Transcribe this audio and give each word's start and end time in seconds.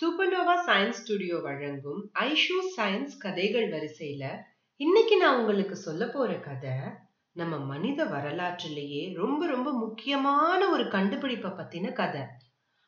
Supernova 0.00 0.54
science 0.66 0.90
studio 0.90 1.38
வழங்கும் 1.40 2.10
Aishu 2.14 2.56
science 2.76 3.14
கதைகள் 3.18 3.68
வரிசையில 3.70 4.24
இன்னைக்கு 4.76 5.16
நான் 5.16 5.38
உங்களுக்கு 5.38 5.76
சொல்ல 5.76 6.08
போற 6.08 6.38
கதை 6.38 6.74
நம்ம 7.32 7.58
மனித 7.58 8.04
வரலாற்றிலேயே 8.04 9.14
ரொம்ப 9.14 9.46
ரொம்ப 9.46 9.72
முக்கியமான 9.72 10.68
ஒரு 10.68 10.88
கண்டுபிடிப்பை 10.88 11.50
பத்தின 11.50 11.92
கதை. 11.92 12.20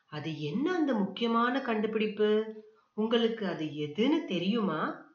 அது 0.05 0.41
என்ன 0.41 0.73
அந்த 0.73 0.93
முக்கியமான 0.93 1.61
கண்டுபிடிப்பு? 1.61 2.45
உங்களுக்கு 2.93 3.47
அது 3.47 3.65
எதுன்னு 3.65 4.25
தெரியுமா? 4.25 5.11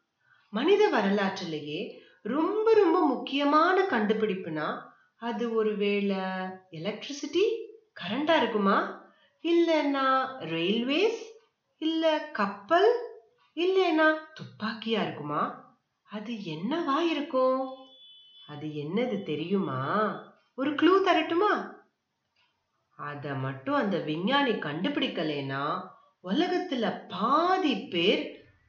மனித 0.53 0.89
வரலாற்றிலேயே 0.89 2.03
ரொம்ப 2.23 2.75
ரொம்ப 2.75 3.07
முக்கியமான 3.07 3.87
கண்டுபிடிப்புனா 3.91 4.81
அது 5.15 5.55
ஒருவேளை 5.55 6.17
எலக்ட்ரிசிட்டி 6.71 7.47
கரண்டா 8.01 8.37
இருக்குமா? 8.37 8.79
இல்லைன்னா 9.45 10.07
ரயில்வேஸ் 10.41 11.23
இல்ல 11.85 12.05
கப்பல்? 12.32 12.91
இல்லைன்னா 13.57 14.06
துப்பாக்கியா 14.34 15.01
இருக்குமா? 15.02 15.43
அது 16.10 16.33
என்னவா 16.33 16.98
இருக்கும்? 17.10 17.60
அது 18.47 18.66
என்னது 18.66 19.23
தெரியுமா? 19.23 19.80
ஒரு 20.59 20.74
க்ளூ 20.74 20.95
தரட்டுமா? 21.05 21.52
அத 22.98 23.34
மட்டும் 23.34 23.74
அந்த 23.74 23.98
விஞ்ஞானி 23.98 24.51
கண்டுபிடிக்கலைன்னா 24.51 25.62
உலகத்துல 26.24 27.09
பாதி 27.09 27.74
பேர் 27.77 28.23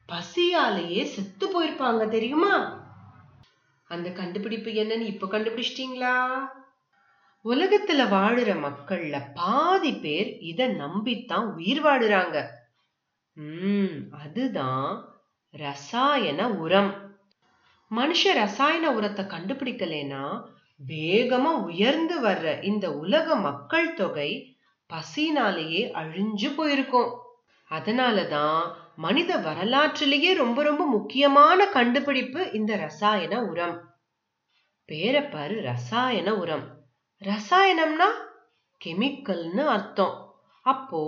பசியாலேயே 0.08 1.04
செத்து 1.04 1.46
போயிருப்பாங்க 1.46 2.08
தெரியுமா? 2.08 2.54
அந்த 3.90 4.10
கண்டுபிடிப்பு 4.10 4.70
என்னன்னு 4.70 5.06
இப்ப 5.06 5.26
கண்டுபிடிச்சிட்டீங்களா? 5.26 6.16
உலகத்துல 7.44 8.04
வாழுற 8.08 8.50
மக்கள்ல 8.60 9.16
பாதி 9.34 9.92
பேர் 9.92 10.38
இத 10.40 10.68
நம்பித்தான் 10.68 11.46
உயிர் 11.54 11.84
வாழுறாங்க. 11.84 12.36
ம் 13.36 14.08
அதுதான் 14.10 15.04
ரசாயன 15.50 16.50
உரம். 16.50 17.18
மனுஷ 17.90 18.32
ரசாயன 18.34 18.90
உரத்தை 18.90 19.24
கண்டுபிடிக்கலைன்னா 19.24 20.42
வேகமா 20.88 21.52
உயர்ந்து 21.62 22.22
வர்ற 22.22 22.62
இந்த 22.62 22.92
உலக 22.92 23.36
மக்கள் 23.36 23.94
தொகை 23.94 24.56
பசினாலேயே 24.86 25.90
அழிஞ்சு 25.94 26.54
போயிருக்கும். 26.54 27.10
அதனாலதான் 27.70 28.72
மனித 28.96 29.36
வரலாற்றிலேயே 29.36 30.34
ரொம்ப 30.34 30.62
ரொம்ப 30.62 30.86
முக்கியமான 30.86 31.66
கண்டுபிடிப்பு 31.66 32.52
இந்த 32.52 32.76
ரசாயன 32.76 33.44
உரம். 33.44 33.94
பேரப்பாரு 34.88 35.60
ரசாயன 35.60 36.34
உரம். 36.34 36.66
ரசாயனம்னா 37.22 38.08
கெமிக்கல்னு 38.84 39.64
அர்த்தம். 39.66 40.16
அப்போ 40.62 41.02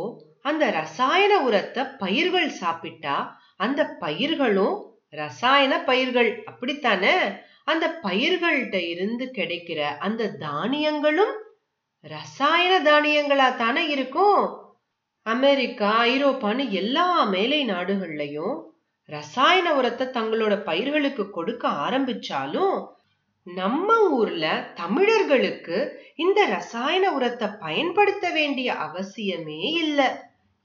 அந்த 0.49 0.65
ரசாயன 0.71 1.33
உரத்தை 1.49 1.83
பயிர்கள் 1.99 2.49
சாப்பிட்டா 2.63 3.17
அந்த 3.57 3.81
பயிர்களும் 4.01 4.77
ரசாயன 5.15 5.75
பயிர்கள் 5.85 6.31
அப்படித்தானே? 6.45 7.17
அந்த 7.65 7.87
பயிர்கள்ட்ட 8.03 8.77
இருந்து 8.89 9.25
கிடைக்கிற 9.39 9.81
அந்த 9.99 10.33
தானியங்களும் 10.41 11.35
ரசாயன 12.05 12.75
தானியங்களா 12.81 13.49
தானே 13.57 13.83
இருக்கும்? 13.89 14.43
அமெரிக்கா 15.27 15.91
ஐரோப்பான்னு 16.07 16.65
எல்லா 16.81 17.09
மேலை 17.25 17.61
நாடுகள்லையும் 17.71 18.57
ரசாயன 19.09 19.67
உரத்தை 19.75 20.07
தங்களோட 20.09 20.55
பயிர்களுக்கு 20.63 21.25
கொடுக்க 21.31 21.65
ஆரம்பிச்சாலும் 21.87 22.77
நம்ம 23.47 23.91
ஊர்ல 24.11 24.47
தமிழர்களுக்கு 24.75 25.77
இந்த 26.17 26.41
ரசாயன 26.47 27.05
உரத்தை 27.19 27.49
பயன்படுத்த 27.61 28.27
வேண்டிய 28.31 28.69
அவசியமே 28.87 29.61
இல்லை. 29.85 30.09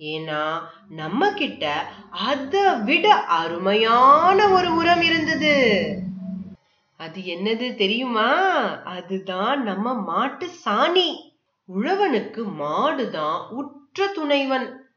ஏன்னா 0.03 0.59
நம்ம 0.89 1.33
கிட்ட 1.33 1.91
அதை 2.09 2.61
விட 2.85 3.15
அருமையான 3.15 4.47
ஒரு 4.47 4.75
உரம் 4.75 5.01
இருந்தது. 5.01 5.53
அது 6.97 7.21
என்னது 7.21 7.75
தெரியுமா? 7.75 8.31
அதுதான் 8.83 9.63
நம்ம 9.63 9.93
மாட்டு 9.93 10.47
சாணி. 10.65 11.09
உழவனுக்கு 11.79 12.43
மாடுதான் 12.59 13.47
உற்ற 13.49 14.07
துணைவன். 14.07 14.87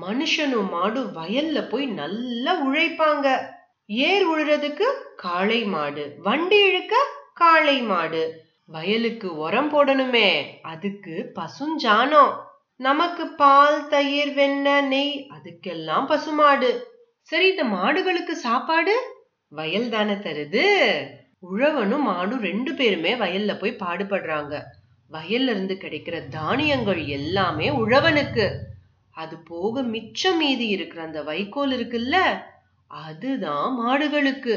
மனுஷனும் 0.00 0.70
மாடு 0.70 1.02
வயல்ல 1.02 1.68
போய் 1.68 1.86
நல்லா 1.86 2.66
உழைப்பாங்க. 2.66 3.38
ஏர் 3.86 4.24
உழுறதுக்கு 4.26 4.84
காளை 5.16 5.64
மாடு 5.64 6.16
வண்டி 6.22 6.64
இழுக்க 6.64 6.96
காளை 7.34 7.82
மாடு. 7.82 8.40
வயலுக்கு 8.66 9.36
உரம் 9.36 9.72
போடணுமே 9.72 10.44
அதுக்கு 10.62 11.32
பசுஞ்சாணம். 11.34 12.50
நமக்கு 12.86 13.26
பால் 13.26 13.88
தயிர் 13.88 14.30
வெண்ணெய் 14.34 14.86
நெய் 14.86 15.26
அதுக்கெல்லாம் 15.34 16.06
பசுமாடு. 16.06 16.70
சரி 17.28 17.46
இந்த 17.48 17.64
மாடுகளுக்கு 17.64 18.34
சாப்பாடு? 18.44 18.94
வயல் 19.52 19.88
தானே 19.88 20.12
தருது. 20.12 20.64
உழவனும் 21.40 22.06
மாடும் 22.08 22.40
ரெண்டு 22.40 22.72
பேருமே 22.74 23.12
வயல்ல 23.14 23.52
போய் 23.58 23.80
பாடுபடுறாங்க. 23.82 24.54
வயல்ல 25.10 25.52
இருந்து 25.54 25.74
கிடைக்கிற 25.80 26.28
தானியங்கள் 26.28 27.06
எல்லாமே 27.06 27.70
உழவனுக்கு. 27.70 28.46
அது 29.10 29.36
போக 29.38 29.82
மிச்சம் 29.94 30.36
மீதி 30.36 30.68
இருக்கிற 30.68 31.02
அந்த 31.02 31.22
வைக்கோல் 31.22 31.72
இருக்குல்ல 31.72 32.16
அதுதான் 32.86 33.70
மாடுகளுக்கு. 33.80 34.56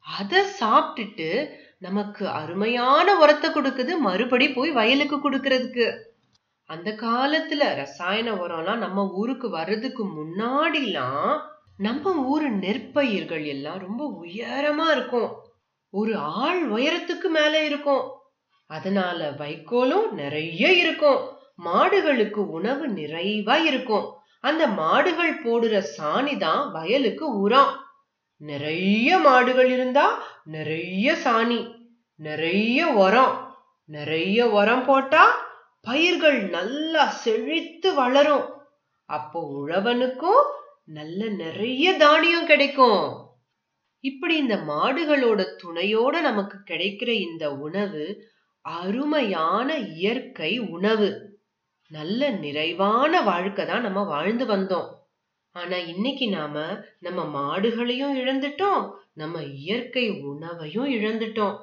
அதை 0.00 0.42
சாப்பிட்டுட்டு 0.60 1.30
நமக்கு 1.78 2.28
அருமையான 2.28 3.08
உரத்தை 3.18 3.50
கொடுக்குது 3.50 3.94
மறுபடி 3.98 4.48
போய் 4.50 4.70
வயலுக்கு 4.70 5.16
கொடுக்கறதுக்கு. 5.16 5.88
அந்த 6.66 6.90
காலத்துல 6.90 7.74
ரசாயன 7.74 8.32
உரம்லாம் 8.32 8.76
நம்ம 8.76 9.08
ஊருக்கு 9.08 9.50
வர்றதுக்கு 9.50 10.04
முன்னாடிலாம் 10.06 11.40
நம்ம 11.76 12.12
ஊரு 12.12 12.50
நெற்பயிர்கள் 12.50 13.46
எல்லாம் 13.46 13.78
ரொம்ப 13.78 14.18
உயரமா 14.22 14.90
இருக்கும். 14.90 15.30
ஒரு 15.90 16.16
ஆள் 16.16 16.70
உயரத்துக்கு 16.70 17.28
மேல 17.28 17.64
இருக்கும். 17.64 18.10
அதனால 18.66 19.30
வைக்கோலும் 19.30 20.10
நிறைய 20.10 20.72
இருக்கும். 20.72 21.28
மாடுகளுக்கு 21.64 22.40
உணவு 22.48 22.88
நிறைவா 22.88 23.56
இருக்கும். 23.64 24.06
அந்த 24.40 24.66
மாடுகள் 24.66 25.42
போடுற 25.42 25.82
சாணி 25.96 26.38
தான் 26.38 26.72
வயலுக்கு 26.72 27.38
உரம். 27.40 27.84
நிறைய 28.36 29.18
மாடுகள் 29.18 29.70
இருந்தா 29.70 30.22
நிறைய 30.44 31.16
சாணி 31.24 31.74
நிறைய 32.14 32.88
உரம் 32.88 33.54
நிறைய 33.84 34.48
உரம் 34.48 34.84
போட்டா 34.84 35.45
பயிர்கள் 35.86 36.38
நல்லா 36.48 37.04
செழித்து 37.22 37.88
வளரும். 37.94 38.46
அப்போ 39.10 39.40
உழவனுக்கும் 39.58 40.42
நல்ல 40.86 41.28
நிறைய 41.42 41.92
தானியம் 41.96 42.46
கிடைக்கும். 42.46 43.02
இப்படி 44.04 44.34
இந்த 44.36 44.56
மாடுகளோட 44.56 45.40
துணையோட 45.62 46.20
நமக்கு 46.20 46.56
கிடைக்கிற 46.64 47.08
இந்த 47.08 47.44
உணவு 47.56 48.04
அருமையான 48.64 49.68
இயற்கை 49.78 50.58
உணவு. 50.58 51.08
நல்ல 51.90 52.30
நிறைவான 52.44 53.22
வாழ்க்கை 53.22 53.64
தான் 53.66 53.82
நம்ம 53.82 54.02
வாழ்ந்து 54.04 54.44
வந்தோம். 54.46 54.88
ஆனா 55.56 55.76
இன்னைக்கு 55.92 56.26
நாம 56.28 56.56
நம்ம 56.98 57.20
மாடுகளையும் 57.36 58.16
இழந்துட்டோம். 58.22 58.82
நம்ம 59.12 59.42
இயற்கை 59.42 60.04
உணவையும் 60.22 60.88
இழந்துட்டோம். 60.90 61.56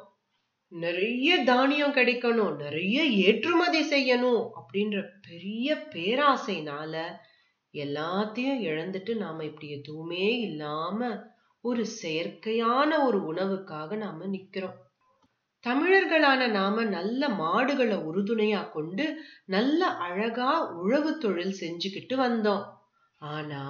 நிறைய 0.73 1.43
தானியம் 1.43 1.93
கிடைக்கணும் 1.93 2.55
நிறைய 2.55 3.03
ஏற்றுமதி 3.03 3.81
செய்யணும் 3.89 4.49
அப்படின்ற 4.59 5.07
பெரிய 5.29 5.75
பேராசைனால 5.89 7.03
எல்லாத்தையும் 7.73 8.61
இழந்துட்டு 8.61 9.15
நாம 9.17 9.43
இப்படி 9.43 9.69
எதுவுமே 9.69 10.39
இல்லாம 10.39 11.29
ஒரு 11.61 11.85
செயற்கையான 12.03 13.05
ஒரு 13.05 13.33
உணவுக்காக 13.33 13.95
நாம 13.95 14.25
நிக்கிறோம். 14.25 14.75
தமிழர்களான 15.65 16.49
நாம 16.49 16.83
நல்ல 16.83 17.29
மாடுகளை 17.29 17.97
உறுதுணையா 17.97 18.71
கொண்டு 18.71 19.23
நல்ல 19.45 19.85
அழகா 19.87 20.71
உழவு 20.71 21.17
தொழில் 21.17 21.59
செஞ்சுக்கிட்டு 21.59 22.15
வந்தோம். 22.15 22.63
ஆனா 23.17 23.63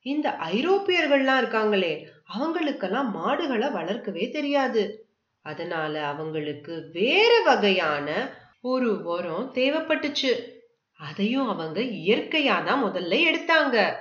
இந்த 0.00 0.36
ஐரோப்பியர்கள்லாம் 0.52 1.40
இருக்காங்களே 1.42 2.06
அவங்களுக்கெல்லாம் 2.24 3.10
மாடுகளை 3.10 3.68
வளர்க்கவே 3.70 4.30
தெரியாது. 4.30 5.07
அதனால 5.42 6.06
அவங்களுக்கு 6.06 6.90
வேற 6.92 7.42
வகையான 7.44 8.08
ஒரு 8.60 9.02
உரம் 9.02 9.50
தேவைப்பட்டுச்சு. 9.54 10.32
அதையும் 11.00 11.48
அவங்க 11.48 11.80
இயற்கையா 11.80 12.64
தான் 12.64 12.84
முதல்ல 12.84 13.16
எடுத்தாங்க. 13.30 13.96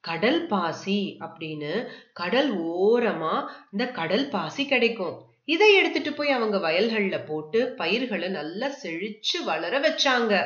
கடல் 0.00 0.46
பாசி 0.46 1.16
அப்படின்னு 1.20 1.88
கடல் 2.12 2.50
ஓரமா 2.60 3.48
இந்த 3.72 3.90
கடல் 3.90 4.28
பாசி 4.28 4.66
கிடைக்கும். 4.66 5.16
இதை 5.44 5.76
எடுத்துட்டு 5.76 6.12
போய் 6.12 6.30
அவங்க 6.30 6.56
வயல்கள்ல 6.58 7.26
போட்டு 7.26 7.68
பயிர்களை 7.76 8.28
நல்லா 8.28 8.66
செழிச்சு 8.82 9.44
வளர 9.44 9.80
வச்சாங்க. 9.80 10.44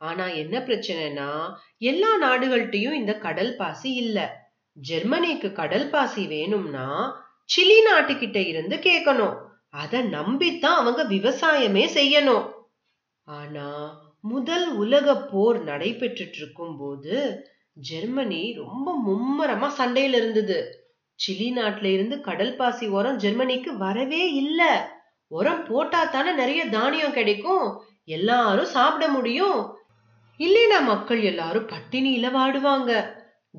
ஆனா 0.00 0.26
என்ன 0.26 0.58
பிரச்சனைனா 0.58 1.54
எல்லா 1.78 2.20
நாடுகள்கிட்டயும் 2.22 2.92
இந்த 2.92 3.14
கடல் 3.18 3.56
பாசி 3.56 3.94
இல்ல. 3.94 4.46
ஜெர்மனிக்கு 4.72 5.52
கடல் 5.52 5.90
பாசி 5.90 6.26
வேணும்னா 6.26 6.88
சிலி 7.56 7.76
நாட்டுக்கிட்ட 7.92 8.46
இருந்து 8.46 8.76
கேட்கணும் 8.76 9.36
அத 9.70 10.02
நம்பித்தான் 10.02 10.78
அவங்க 10.80 11.04
விவசாயமே 11.04 11.84
செய்யணும். 11.94 12.50
ஆனா 13.22 13.98
முதல் 14.20 14.72
உலக 14.72 15.16
போர் 15.16 15.64
நடைபெற்றுட்டு 15.64 16.36
இருக்கும் 16.36 16.76
போது 16.78 17.44
ஜெர்மனி 17.72 18.54
ரொம்ப 18.54 19.02
மும்மரமா 19.06 19.70
சண்டையில 19.78 20.14
இருந்தது. 20.14 20.86
சிலி 21.28 21.52
நாட்டுல 21.52 21.84
இருந்து 21.84 22.20
கடல் 22.20 22.56
பாசி 22.56 22.86
உரம் 22.86 23.16
ஜெர்மனிக்கு 23.16 23.76
வரவே 23.76 24.32
இல்ல. 24.32 24.90
உரம் 25.26 25.64
போட்டா 25.64 26.04
தானே 26.04 26.32
நிறைய 26.32 26.68
தானியம் 26.68 27.12
கிடைக்கும். 27.12 27.80
எல்லாரும் 28.04 28.64
சாப்பிட 28.64 29.08
முடியும். 29.08 29.76
இல்லைனா 30.38 30.84
மக்கள் 30.84 31.22
எல்லாரும் 31.22 31.68
பட்டினியில 31.68 32.30
வாடுவாங்க. 32.30 33.10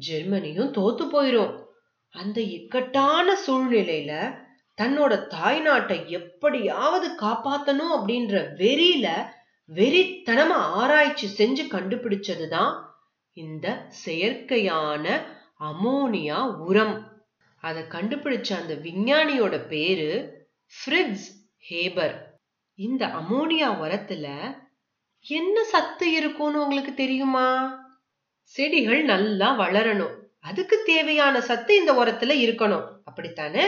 ஜெர்மனியும் 0.09 0.71
தோத்து 0.71 1.05
போயிரும். 1.13 1.67
அந்த 2.09 2.41
இக்கட்டான 2.41 3.37
சூழ்நிலையில 3.47 4.39
தன்னோட 4.81 5.27
தாய் 5.27 5.59
நாட்டை 5.59 6.09
எப்படியாவது 6.09 7.15
காப்பாத்தணும் 7.21 7.93
அப்படின்ற 7.97 8.47
வெறியில 8.57 9.25
வெறித்தனமா 9.75 10.61
ஆராய்ச்சி 10.77 11.27
செஞ்சு 11.37 11.73
கண்டுபிடிச்சதுதான் 11.73 12.83
இந்த 13.33 13.87
செயற்கையான 14.05 15.21
அமோனியா 15.59 16.55
உரம். 16.55 17.25
அதை 17.55 17.83
கண்டுபிடிச்ச 17.83 18.53
அந்த 18.53 18.73
விஞ்ஞானியோட 18.73 19.67
பேரு 19.67 20.09
ஃப்ரிட்ஸ் 20.73 21.27
ஹேபர். 21.69 22.15
இந்த 22.75 23.07
அமோனியா 23.07 23.69
உரத்துல 23.83 24.57
என்ன 25.21 25.63
சத்து 25.63 26.11
இருக்கும்னு 26.11 26.61
உங்களுக்கு 26.61 26.93
தெரியுமா? 26.93 27.47
செடிகள் 28.41 29.03
நல்லா 29.03 29.59
வளரணும். 29.59 30.18
அதுக்கு 30.39 30.83
தேவையான 30.85 31.41
சத்து 31.41 31.75
இந்த 31.75 31.93
உரத்துல 31.93 32.33
இருக்கணும். 32.45 32.85
அப்படித்தானே? 33.05 33.65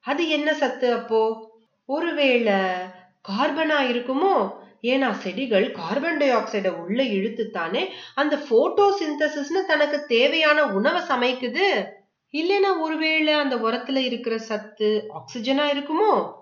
அது 0.00 0.28
என்ன 0.28 0.54
சத்து 0.54 0.92
அப்போ? 0.92 1.52
ஒருவேளை 1.84 2.52
கார்பனா 3.28 3.78
இருக்குமோ? 3.80 4.62
ஏன்னா 4.82 5.10
செடிகள் 5.10 5.72
கார்பன் 5.72 6.16
டை 6.16 6.30
ஆக்சைடை 6.30 6.68
உள்ள 6.68 7.02
இழுத்துத்தானே 7.02 7.88
அந்த 8.14 8.36
போட்டோ 8.36 8.98
சிந்தசிஸ்னு 9.00 9.64
தனக்கு 9.66 10.04
தேவையான 10.04 10.66
உணவை 10.66 11.00
சமைக்குது. 11.00 11.84
இல்லைன்னா 12.32 12.80
ஒருவேளை 12.80 13.32
அந்த 13.32 13.56
உரத்துல 13.56 13.96
இருக்கிற 13.96 14.38
சத்து 14.38 15.08
ஆக்சிஜனா 15.08 15.64
இருக்குமோ? 15.74 16.32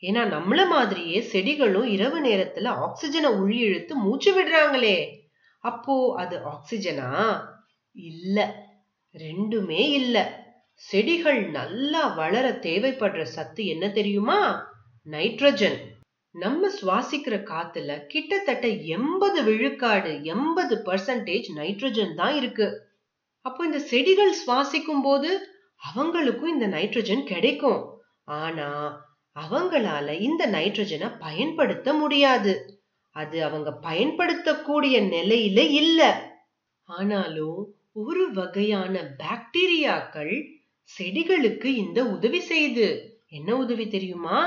ஏன்னா 0.00 0.36
நம்மள 0.36 0.68
மாதிரியே 0.68 1.20
செடிகளும் 1.20 1.84
இரவு 1.84 2.20
நேரத்துல 2.20 2.76
ஆக்சிஜனை 2.76 3.26
உள்ளிழுத்து 3.26 3.94
மூச்சு 3.94 4.32
விடுறாங்களே. 4.34 5.18
அப்போ 5.58 6.14
அது 6.16 6.38
ஆக்சிஜனா? 6.38 7.40
இல்லை. 7.92 8.44
ரெண்டுமே 9.16 9.80
இல்ல. 9.90 10.44
செடிகள் 10.74 11.50
நல்லா 11.50 12.06
வளர 12.06 12.50
தேவைப்படுற 12.50 13.22
சத்து 13.22 13.66
என்ன 13.66 13.90
தெரியுமா? 13.90 14.68
நைட்ரஜன். 15.10 15.80
நம்ம 16.30 16.68
சுவாசிக்கிற 16.68 17.36
காத்துல 17.44 18.06
கிட்டத்தட்ட 18.06 18.68
எண்பது 18.68 19.44
விழுக்காடு 19.44 20.24
எண்பது 20.24 20.82
பர்சன்டேஜ் 20.84 21.44
நைட்ரஜன் 21.56 22.14
தான் 22.14 22.34
இருக்கு. 22.34 22.88
அப்போ 23.40 23.64
இந்த 23.64 23.78
செடிகள் 23.78 24.34
சுவாசிக்கும் 24.46 25.02
போது 25.02 25.48
அவங்களுக்கும் 25.76 26.46
இந்த 26.46 26.66
நைட்ரஜன் 26.66 27.24
கிடைக்கும். 27.24 28.00
ஆனா 28.24 29.00
அவங்களால 29.40 30.20
இந்த 30.20 30.46
நைட்ரஜனை 30.46 31.18
பயன்படுத்த 31.18 31.92
முடியாது. 31.92 32.80
அது 33.10 33.44
அவங்க 33.44 33.72
பயன்படுத்தக்கூடிய 33.72 35.02
நிலையில 35.02 35.58
இல்ல. 35.58 36.30
ஆனாலும் 36.84 37.75
ஒரு 37.96 38.32
வகையான 38.32 39.14
பாக்டீரியாக்கள் 39.18 40.44
செடிகளுக்கு 40.98 41.64
இந்த 41.64 42.04
உதவி 42.04 42.38
செய்யுது 42.48 42.98
என்ன 43.28 43.56
உதவி 43.56 43.88
தெரியுமா? 43.88 44.40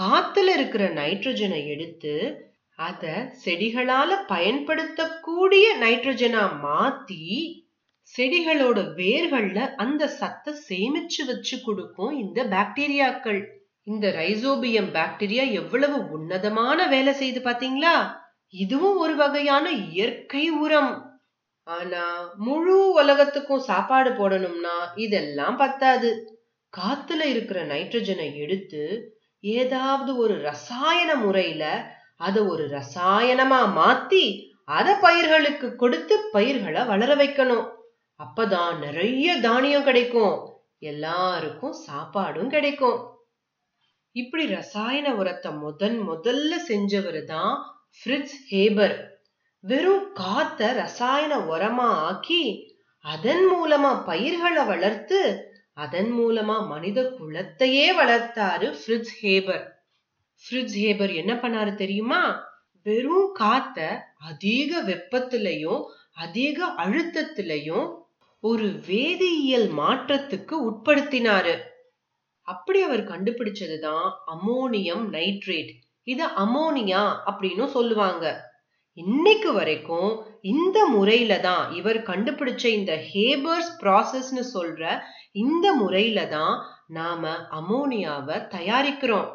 காத்துல 0.00 0.52
இருக்கிற 0.52 0.88
நைட்ரஜனை 0.88 1.66
எடுத்து 1.66 2.44
அத 2.74 3.32
செடிகளால 3.44 4.26
பயன்படுத்தக்கூடிய 4.26 5.76
நைட்ரஜனா 5.80 6.42
மாத்தி 6.62 7.22
செடிகளோட 8.18 8.78
வேர்கள்ல 8.96 9.74
அந்த 9.74 10.08
சத்தை 10.08 10.54
சேமிச்சு 10.68 11.24
வச்சு 11.26 11.62
கொடுக்கும் 11.62 12.18
இந்த 12.18 12.44
பாக்டீரியாக்கள். 12.44 13.40
இந்த 13.82 14.08
ரைசோபியம் 14.10 14.90
பாக்டீரியா 14.92 15.50
எவ்வளவு 15.50 16.10
உன்னதமான 16.10 16.86
வேலை 16.86 17.12
செய்து 17.12 17.40
பாத்தீங்களா? 17.40 18.16
இதுவும் 18.48 18.96
ஒரு 18.96 19.16
வகையான 19.16 19.70
இயற்கை 19.70 20.50
உரம். 20.50 21.13
ஆனா 21.66 22.32
முழு 22.36 22.92
உலகத்துக்கும் 22.92 23.58
சாப்பாடு 23.58 24.10
போடணும்னா 24.10 24.76
இதெல்லாம் 24.94 25.56
பத்தாது. 25.56 26.10
காத்துல 26.72 27.20
இருக்கிற 27.20 27.64
நைட்ரஜனை 27.64 28.34
எடுத்து 28.34 29.12
ஏதாவது 29.40 30.16
ஒரு 30.16 30.40
ரசாயன 30.40 31.14
முறையில 31.14 31.64
அத 32.16 32.44
ஒரு 32.44 32.64
ரசாயனமா 32.68 33.60
மாத்தி 33.78 34.52
அத 34.64 34.96
பயிர்களுக்கு 34.96 35.76
கொடுத்து 35.76 36.28
பயிர்களை 36.32 36.84
வளர 36.84 37.14
வைக்கணும். 37.14 37.66
அப்பதான் 38.20 38.78
நிறைய 38.78 39.36
தானியம் 39.40 39.84
கிடைக்கும். 39.84 40.36
எல்லாருக்கும் 40.78 41.74
சாப்பாடும் 41.86 42.46
கிடைக்கும். 42.46 42.98
இப்படி 44.12 44.46
ரசாயன 44.46 45.14
உரத்தை 45.14 45.50
முதன் 45.58 45.98
முதல்ல 46.08 46.52
செஞ்சவர் 46.68 47.24
தான் 47.24 47.54
ஃப்ரிட்ஸ் 47.98 48.38
ஹேபர். 48.50 48.96
வெறும் 49.66 50.12
காத்த 50.12 50.72
ரசாயன 50.72 51.38
உரமா 51.38 51.88
ஆக்கி 52.08 52.74
அதன் 52.98 53.52
மூலமா 53.52 54.04
பயிர்களை 54.04 54.64
வளர்த்து 54.64 55.48
அதன் 55.74 56.12
மூலமா 56.12 56.66
மனித 56.66 57.02
குலத்தையே 57.02 57.86
வளர்த்தாரு 58.02 58.76
ஃப்ரிட்ஸ் 58.76 59.14
ஹேபர். 59.22 59.68
ஃப்ரிட்ஸ் 60.34 60.76
ஹேபர் 60.76 61.14
என்ன 61.14 61.34
பண்ணாரு 61.34 61.74
தெரியுமா? 61.74 62.44
வெறும் 62.82 63.30
காத்த 63.32 64.06
அதிக 64.18 64.82
வெப்பத்திலையும் 64.82 65.82
அதிக 66.14 66.66
அழுத்தத்திலையும் 66.66 67.94
ஒரு 68.40 68.66
வேதியியல் 68.66 69.68
மாற்றத்துக்கு 69.78 70.52
உட்படுத்தினாரு. 70.70 71.58
அப்படி 72.42 72.82
அவர் 72.82 73.04
கண்டுபிடிச்சதுதான் 73.04 74.10
அமோனியம் 74.26 75.04
நைட்ரேட். 75.12 75.72
இது 76.02 76.26
அமோனியா 76.26 77.16
அப்படின்னு 77.26 77.66
சொல்லுவாங்க. 77.66 78.53
இன்னைக்கு 78.96 79.50
வரைக்கும் 79.52 80.10
இந்த 80.50 80.78
முறையில 80.86 81.38
தான் 81.38 81.62
இவர் 81.72 81.98
கண்டுபிடிச்ச 82.02 82.64
இந்த 82.78 82.92
ஹேபர்ஸ் 83.08 83.70
ப்ராசஸ்னு 83.80 84.42
சொல்ற 84.52 84.82
இந்த 85.32 85.66
முறையில 85.72 86.20
தான் 86.26 86.54
நாம 86.88 87.32
அமோனியாவை 87.58 88.36
தயாரிக்கிறோம். 88.52 89.30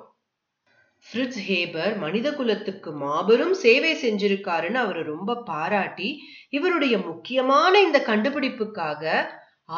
ஃப்ரிட்ஸ் 1.06 1.42
ஹேபர் 1.48 1.94
மனித 1.98 2.28
குலத்துக்கு 2.32 2.92
மாபெரும் 3.02 3.54
சேவை 3.64 3.92
செஞ்சிருக்காருன்னு 4.04 4.80
அவர் 4.84 5.02
ரொம்ப 5.04 5.36
பாராட்டி 5.50 6.10
இவருடைய 6.50 6.98
முக்கியமான 7.10 7.74
இந்த 7.82 8.00
கண்டுபிடிப்புக்காக 8.02 9.04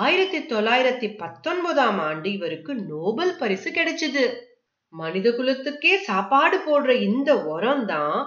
ஆயிரத்தி 0.01 0.41
தொள்ளாயிரத்தி 0.51 1.09
பத்தொன்பதாம் 1.15 1.99
ஆண்டு 2.09 2.27
இவருக்கு 2.31 2.73
நோபல் 2.91 3.33
பரிசு 3.35 3.71
கிடைச்சது. 3.71 4.25
மனித 4.93 5.27
குலத்துக்கே 5.31 5.95
சாப்பாடு 6.09 6.59
போடுற 6.67 6.91
இந்த 7.01 7.31
உரம் 7.55 7.85
தான் 7.85 8.19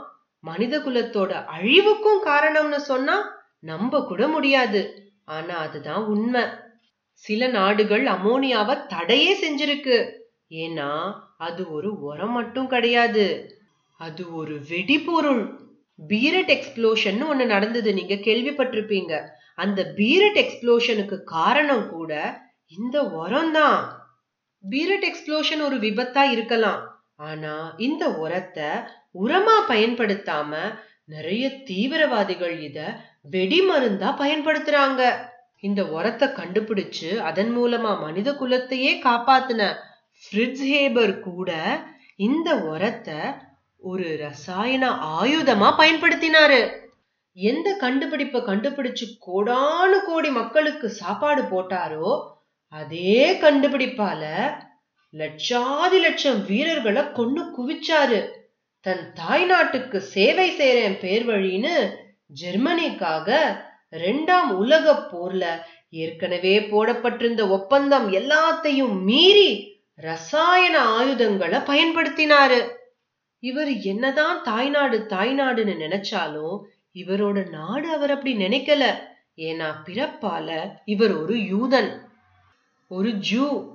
மனித 0.45 0.79
குலத்தோட 0.79 1.45
அழிவுக்கும் 1.45 2.25
காரணம்னு 2.25 2.77
சொன்னா 2.77 3.33
நம்ப 3.61 4.07
கூட 4.07 4.29
முடியாது. 4.29 5.13
ஆனா 5.25 5.57
அதுதான் 5.57 6.05
உண்மை. 6.05 6.43
சில 7.13 7.47
நாடுகள் 7.47 8.05
அமோனியாவை 8.05 8.87
தடையே 8.87 9.33
செஞ்சிருக்கு. 9.43 10.19
ஏன்னா 10.51 11.13
அது 11.39 11.73
ஒரு 11.73 12.01
உரம் 12.01 12.33
மட்டும் 12.33 12.67
கிடையாது. 12.67 13.57
அது 13.99 14.35
ஒரு 14.35 14.61
வெடிபொருள். 14.69 15.59
பீரட் 16.09 16.51
எக்ஸ்ப்ளோஷன் 16.51 17.23
ஒண்ணு 17.33 17.47
நடந்தது. 17.47 17.95
நீங்க 17.95 18.15
கேள்விப்பட்டிருப்பீங்க. 18.15 19.27
அந்த 19.57 19.93
பீரட் 19.97 20.39
எக்ஸ்ப்ளோஷனுக்கு 20.45 21.23
காரணம் 21.23 21.91
கூட 21.91 22.41
இந்த 22.79 23.03
உரம் 23.03 23.53
தான் 23.53 23.79
பீரட் 24.71 25.07
எக்ஸ்ப்ளோஷன் 25.11 25.61
ஒரு 25.61 25.77
விபத்தா 25.77 26.31
இருக்கலாம். 26.31 26.94
ஆனா 27.21 27.55
இந்த 27.79 28.05
உரத்தை 28.19 28.69
உரமா 29.15 29.57
பயன்படுத்தாம 29.69 30.53
நிறைய 31.05 31.45
தீவிரவாதிகள் 31.65 32.57
இத 32.61 32.79
வெடிமருந்தா 33.33 34.09
பயன்படுத்துறாங்க. 34.19 35.03
இந்த 35.63 35.81
உரத்தை 35.97 36.27
கண்டுபிடிச்சு 36.33 37.11
அதன் 37.21 37.53
மூலமா 37.57 37.93
மனித 38.01 38.29
குலத்தையே 38.33 38.93
காப்பாத்தின 39.05 39.63
ஃப்ரிட்ஸ் 40.23 40.65
ஹேபர் 40.71 41.15
கூட 41.21 41.51
இந்த 42.19 42.49
உரத்தை 42.73 43.21
ஒரு 43.83 44.07
ரசாயன 44.19 44.85
ஆயுதமா 45.19 45.69
பயன்படுத்தினாரு. 45.79 46.61
எந்த 47.37 47.69
கண்டுபிடிப்பை 47.77 48.41
கண்டுபிடிச்சு 48.43 49.07
கோடானு 49.27 49.99
கோடி 50.07 50.31
மக்களுக்கு 50.31 50.89
சாப்பாடு 51.01 51.43
போட்டாரோ 51.45 52.11
அதே 52.73 53.19
கண்டுபிடிப்பால 53.43 54.23
லட்சாதி 55.19 56.01
லட்சம் 56.01 56.47
வீரர்களை 56.47 57.13
கொண்டு 57.13 57.43
குவிச்சாரு. 57.57 58.31
தன் 58.81 59.13
தாய் 59.13 59.45
நாட்டுக்கு 59.45 60.01
சேவை 60.01 60.51
செய்யறேன் 60.51 60.99
பேர் 60.99 61.29
வழின்னு 61.29 61.91
ஜெர்மனிக்காக 62.27 63.29
ரெண்டாம் 63.91 64.51
உலக 64.51 64.93
போர்ல 64.93 65.45
ஏற்கனவே 65.91 66.63
போடப்பட்டிருந்த 66.63 67.49
ஒப்பந்தம் 67.49 68.13
எல்லாத்தையும் 68.13 69.03
மீறி 69.03 69.81
ரசாயன 69.95 70.79
ஆயுதங்களை 70.81 71.59
பயன்படுத்தினாரு. 71.59 72.69
இவர் 73.39 73.73
என்னதான் 73.83 74.43
தாய்நாடு 74.43 75.07
தாய்நாடுன்னு 75.09 75.75
நினைச்சாலும் 75.85 76.59
இவரோட 76.95 77.49
நாடு 77.49 77.89
அவர் 77.93 78.11
அப்படி 78.11 78.37
நினைக்கல. 78.37 78.85
ஏன்னா 79.37 79.69
பிறப்பால 79.85 80.49
இவர் 80.85 81.15
ஒரு 81.23 81.35
யூதன் 81.35 82.01
ஒரு 82.89 83.11
ஜூ. 83.31 83.73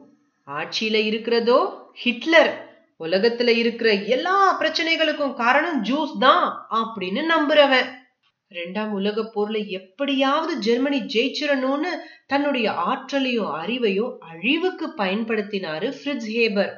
ஆட்சியில 0.57 0.95
இருக்கிறதோ 0.95 1.59
ஹிட்லர் 1.93 2.51
உலகத்துல 2.99 3.47
இருக்கிற 3.47 3.93
எல்லா 3.93 4.59
பிரச்சனைகளுக்கும் 4.59 5.33
காரணம் 5.33 5.83
ஜூஸ் 5.83 6.17
தான் 6.19 6.67
அப்படின்னு 6.71 7.21
நம்புறவன். 7.33 7.89
ரெண்டாம் 8.51 8.89
உலக 8.89 9.21
போர்ல 9.35 9.67
எப்படியாவது 9.67 10.57
ஜெர்மனி 10.57 10.99
ஜெயிச்சிடணும்னு 10.99 11.91
தன்னுடைய 12.27 12.71
ஆற்றலையும் 12.71 13.51
அறிவையும் 13.55 14.13
அழிவுக்கு 14.19 14.87
பயன்படுத்தினாரு 14.97 15.93
ஃப்ரிட்ஸ் 15.97 16.29
ஹேபர். 16.35 16.73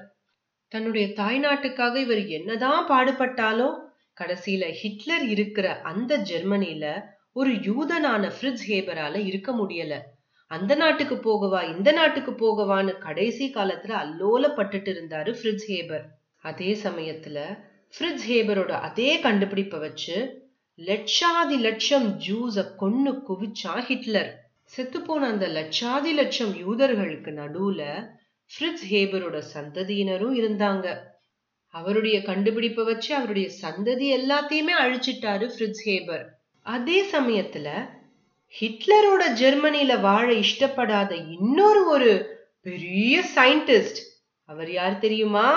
தன்னுடைய 0.68 1.08
தாய்நாட்டுக்காக 1.08 1.96
இவர் 1.96 2.28
என்னதான் 2.28 2.84
பாடுபட்டாலும் 2.88 3.78
கடைசியில 4.22 4.72
ஹிட்லர் 4.72 5.26
இருக்கிற 5.26 5.82
அந்த 5.82 6.18
ஜெர்மனில 6.18 6.86
ஒரு 7.34 7.52
யூதனான 7.52 8.32
ஃப்ரிட்ஸ் 8.36 8.66
ஹேபரால 8.68 9.16
இருக்க 9.26 9.52
முடியல. 9.52 9.94
அந்த 10.52 10.74
நாட்டுக்கு 10.76 11.16
போகவா 11.26 11.62
இந்த 11.76 11.90
நாட்டுக்கு 11.92 12.32
போகவான்னு 12.42 12.94
கடைசி 12.98 13.46
காலத்துல 13.56 13.94
அல்லோலப்பட்டுட்டு 14.04 14.90
இருந்தாரு 14.94 15.32
ஃப்ரிட்ஸ் 15.38 15.68
ஹேபர். 15.72 16.06
அதே 16.46 16.72
சமயத்துல 16.84 17.40
ஃப்ரிட்ஸ் 17.94 18.26
ஹேபரோட 18.30 18.74
அதே 18.88 19.12
கண்டுபிடிப்பை 19.20 19.80
வச்சு 19.80 20.18
லட்சாதி 20.80 21.58
லட்சம் 21.68 22.08
ஜூஸ 22.28 22.64
கொன்னு 22.82 23.12
குவிச்சா 23.28 23.74
ஹிட்லர். 23.88 24.32
செத்துப்போன 24.74 25.28
அந்த 25.34 25.48
லட்சாதி 25.58 26.12
லட்சம் 26.14 26.54
யூதர்களுக்கு 26.64 27.32
நடுவுல 27.40 27.82
ஃப்ரிட்ஸ் 28.52 28.86
ஹேபரோட 28.92 29.38
சந்ததியினரும் 29.56 30.36
இருந்தாங்க. 30.42 30.86
அவருடைய 31.74 32.18
கண்டுபிடிப்பை 32.30 32.84
வச்சு 32.86 33.12
அவருடைய 33.16 33.48
சந்ததி 33.62 34.08
எல்லாத்தையுமே 34.20 34.74
அழிச்சிட்டாரு 34.84 35.48
ஃப்ரிட்ஸ் 35.54 35.84
ஹேபர். 35.86 36.26
அதே 36.66 37.00
சமயத்துல 37.12 37.68
ஹிட்லரோட 38.60 39.22
ஜெர்மனியில 39.36 40.02
வாழ 40.02 40.34
இஷ்டப்படாத 40.34 41.12
இன்னொரு 41.12 41.88
ஒரு 41.90 42.40
பெரிய 42.62 43.24
சயின்டிஸ்ட். 43.36 43.98
அவர் 44.46 44.72
யார் 44.72 44.98
தெரியுமா? 44.98 45.50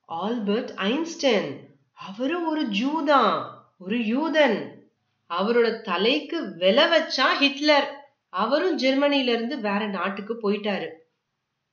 Albert 0.00 0.70
Einstein. 0.76 1.56
அவரும் 1.92 2.48
ஒரு 2.48 2.66
ஜூதான் 2.66 3.44
ஒரு 3.78 3.98
யூதன். 3.98 4.74
அவரோட 5.28 5.80
தலைக்கு 5.80 6.42
வில 6.42 6.88
வச்சா 6.88 7.32
ஹிட்லர். 7.32 8.16
அவரும் 8.28 8.78
ஜெர்மனில 8.78 9.26
இருந்து 9.26 9.60
வேற 9.60 9.86
நாட்டுக்கு 9.86 10.38
போயிட்டாரு. 10.42 10.88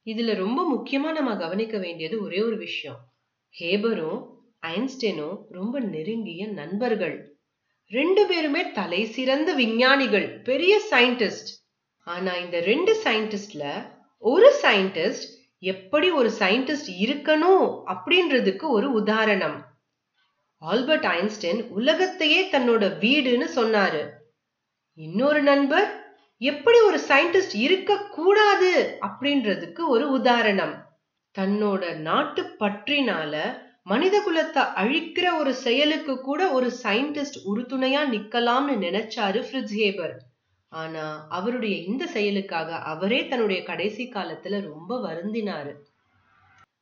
இதுல 0.06 0.36
ரொம்ப 0.36 0.74
முக்கியமா 0.74 1.12
நம்ம 1.12 1.36
கவனிக்க 1.36 1.78
வேண்டியது 1.78 2.22
ஒரே 2.22 2.42
ஒரு 2.42 2.58
விஷயம். 2.58 3.00
ஹேபரும் 3.60 4.28
ஐன்ஸ்டைனும் 4.68 5.38
ரொம்ப 5.50 5.80
நெருங்கிய 5.80 6.48
நண்பர்கள். 6.48 7.33
ரெண்டு 7.94 8.22
பேருமே 8.26 8.72
தலை 8.72 9.06
சிறந்த 9.06 9.50
விஞ்ஞானிகள் 9.54 10.28
பெரிய 10.42 10.74
சயின்டிஸ்ட் 10.92 11.50
ஆனா 12.08 12.32
இந்த 12.36 12.60
ரெண்டு 12.60 12.94
சயின்டிஸ்ட்ல 13.04 13.64
ஒரு 14.20 14.48
சயின்டிஸ்ட் 14.62 15.26
எப்படி 15.64 16.08
ஒரு 16.12 16.30
சயின்டிஸ்ட் 16.40 16.90
இருக்கணும் 17.04 17.68
அப்படின்றதுக்கு 17.92 18.66
ஒரு 18.68 18.92
உதாரணம். 18.92 19.58
ஆல்பர்ட் 20.62 21.04
ஐன்ஸ்டைன் 21.04 21.62
உலகத்தையே 21.70 22.42
தன்னோட 22.52 22.84
வீடுன்னு 23.04 23.48
சொன்னாரு. 23.56 24.02
இன்னொரு 24.98 25.42
நண்பர் 25.42 25.90
எப்படி 26.42 26.80
ஒரு 26.80 27.00
சயின்டிஸ்ட் 27.08 27.56
இருக்க 27.68 28.00
கூடாது 28.18 28.72
அப்படின்றதுக்கு 29.02 29.82
ஒரு 29.88 30.06
உதாரணம். 30.12 30.76
தன்னோட 31.36 31.84
நாட்டு 32.10 32.44
பற்றினால 32.60 33.36
மனித 33.86 34.16
குலத்தை 34.20 34.63
அழிக்கிற 34.82 35.38
ஒரு 35.38 35.54
செயலுக்கு 35.54 36.20
கூட 36.20 36.52
ஒரு 36.52 36.72
சயின்டிஸ்ட் 36.84 37.40
உறுதுணையா 37.46 38.02
நிக்கலாம்னு 38.12 38.75
நினைச்சாரு 38.86 39.40
ஃப்ரிட்ஸ் 39.48 39.75
ஹேபர் 39.80 40.13
ஆனா 40.72 41.25
அவருடைய 41.30 41.75
இந்த 41.75 42.04
செயலுக்காக 42.06 42.75
அவரே 42.75 43.28
தன்னுடைய 43.28 43.63
கடைசி 43.63 44.10
காலத்துல 44.10 44.62
ரொம்ப 44.62 44.92
வருந்தினாரு. 45.08 45.74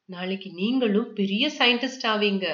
நாளைக்கு 0.10 0.50
நீங்களும் 0.54 1.14
பெரிய 1.14 1.52
சயின்டிஸ்ட் 1.60 2.06
ஆவீங்க. 2.08 2.46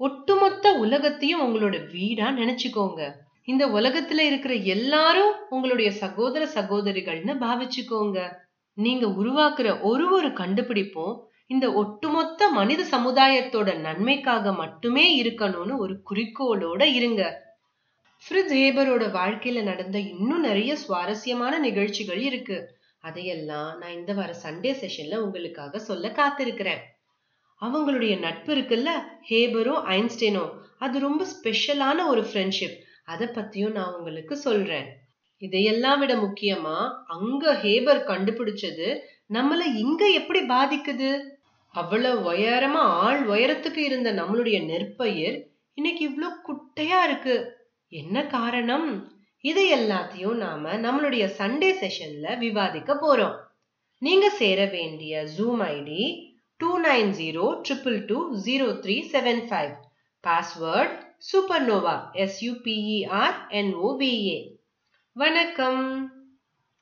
ஒட்டுமொத்த 0.00 0.72
உலகத்தையும் 0.74 1.44
உங்களோட 1.46 1.90
வீடா 1.90 2.26
நினைச்சுக்கோங்க. 2.30 3.00
இந்த 3.44 3.66
உலகத்துல 3.66 4.18
இருக்கிற 4.18 4.54
எல்லாரும் 4.54 5.34
உங்களுடைய 5.50 5.92
சகோதர 5.92 6.44
சகோதரிகள்னு 6.54 7.34
பாவிச்சுக்கோங்க. 7.44 8.18
நீங்க 8.78 9.06
உருவாக்குற 9.06 9.80
ஒரு 9.80 10.12
ஒரு 10.12 10.32
கண்டுபிடிப்பும் 10.32 11.14
இந்த 11.50 11.72
ஒட்டுமொத்த 11.72 12.50
மனித 12.50 12.82
சமுதாயத்தோட 12.90 13.78
நன்மைக்காக 13.78 14.52
மட்டுமே 14.52 15.22
இருக்கணும்னு 15.22 15.76
ஒரு 15.76 16.02
குறிக்கோளோட 16.10 16.82
இருங்க. 16.82 17.22
ஃப்ரிட்ஸ் 18.24 18.56
ஹேபரோட 18.56 19.04
வாழ்க்கையில 19.10 19.62
நடந்த 19.62 19.98
இன்னும் 19.98 20.40
நிறைய 20.40 20.76
சுவாரஸ்யமான 20.76 21.58
நிகழ்ச்சிகள் 21.58 22.18
இருக்கு. 22.18 22.56
அதையெல்லாம் 22.98 23.78
நான் 23.78 23.92
இந்த 23.92 24.12
வார 24.12 24.34
சண்டே 24.42 24.72
செஷன்ல 24.82 25.16
உங்களுக்காக 25.16 25.78
சொல்ல 25.78 26.08
காத்திருக்கிறேன். 26.08 26.82
அவங்களுடைய 27.62 28.18
நட்பு 28.18 28.54
இருக்குல்ல 28.54 28.90
ஹேபரும் 29.30 29.82
ஐன்ஸ்டைனும் 29.88 30.50
அது 30.78 30.98
ரொம்ப 30.98 31.26
ஸ்பெஷலான 31.34 31.98
ஒரு 32.06 32.22
ஃப்ரெண்ட்ஷிப் 32.22 32.76
அதை 33.04 33.26
பத்தியும் 33.28 33.72
நான் 33.72 33.94
உங்களுக்கு 33.94 34.36
சொல்றேன். 34.36 34.88
இதையெல்லாம் 35.42 35.98
விட 35.98 36.14
முக்கியமா 36.16 36.76
அங்க 37.06 37.54
ஹேபர் 37.54 38.02
கண்டுபிடிச்சது 38.06 38.88
நம்மள 39.34 39.62
இங்க 39.76 40.02
எப்படி 40.10 40.40
பாதிக்குது? 40.40 41.10
அவ்வளவு 41.76 42.32
உயரமா 42.32 42.82
ஆள் 43.06 43.28
உயரத்துக்கு 43.28 43.76
இருந்த 43.76 44.12
நம்மளுடைய 44.12 44.58
நெற்பயிர் 44.64 45.36
இன்னைக்கு 45.74 46.02
இவ்வளோ 46.08 46.28
குட்டையா 46.46 46.98
இருக்கு. 47.04 47.34
என்ன 47.92 48.26
காரணம்? 48.26 48.88
இதை 49.40 49.64
எல்லாத்தையும் 49.74 50.34
நாம 50.34 50.72
நம்மளுடைய 50.76 51.24
சண்டே 51.38 51.70
செஷன்ல 51.82 52.38
விவாதிக்க 52.38 52.94
போறோம். 52.94 53.36
நீங்க 53.98 54.30
சேர 54.30 54.64
வேண்டிய 54.66 55.24
Zoom 55.36 55.62
ID 55.66 56.04
two 56.56 56.70
nine 56.80 57.10
zero 57.20 57.46
triple 57.68 57.98
two 58.04 58.18
zero 58.46 58.68
three 58.84 58.96
seven 59.12 59.42
five 59.48 59.74
password 60.24 60.96
supernova 61.28 61.96
S U P E R 62.24 63.38
N O V A 63.60 64.38
வணக்கம். 65.16 65.84